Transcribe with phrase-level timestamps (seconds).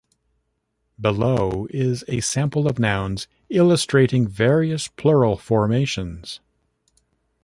[0.99, 6.39] Below is a sample of nouns, illustrating various plural formations.